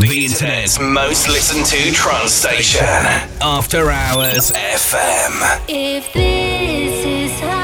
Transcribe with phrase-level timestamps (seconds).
[0.00, 2.84] The, internet's, internet's most listened to trance station.
[3.40, 5.62] After Hours FM.
[5.68, 7.63] If this is how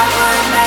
[0.00, 0.59] one, one,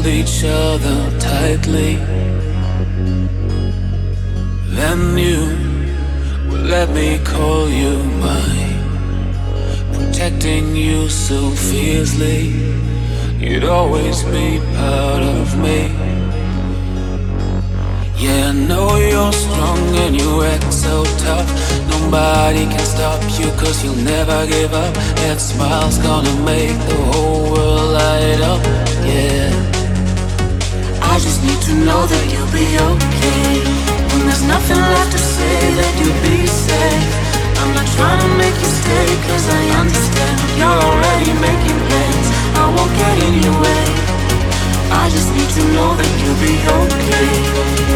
[0.00, 1.96] held each other tightly.
[4.76, 5.40] Then you
[6.48, 8.82] would let me call you mine,
[9.92, 12.48] protecting you so fiercely.
[13.38, 15.80] You'd always be part of me.
[18.16, 21.48] Yeah, I know you're strong and you act so tough.
[21.88, 24.94] Nobody can stop you cause you'll never give up.
[25.22, 28.62] That smile's gonna make the whole world light up.
[29.06, 29.69] Yeah.
[31.20, 33.60] Just need to know that you'll be okay.
[34.08, 37.12] When there's nothing left to say, that you'll be safe.
[37.60, 42.26] I'm not trying to make you stay cause I understand you're already making plans.
[42.56, 43.84] I won't get in your way.
[44.96, 47.28] I just need to know that you'll be okay.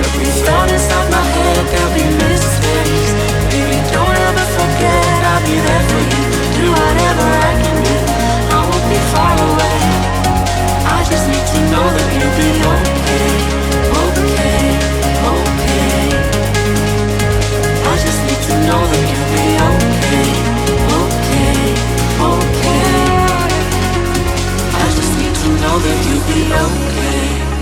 [0.05, 3.09] Every thought inside my head, there'll be mistakes.
[3.49, 6.23] Baby, don't ever forget I'll be there for you.
[6.61, 7.97] Do whatever I can do.
[8.53, 9.84] I won't be far away
[11.15, 13.35] just need to know that you'll be okay,
[14.03, 14.67] okay,
[15.31, 16.11] okay.
[17.87, 20.33] I just need to know that you'll be okay,
[21.03, 21.55] okay,
[22.31, 22.99] okay.
[24.75, 27.54] I just need to know that you'll be okay.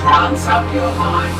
[0.00, 1.39] Trance up your mind.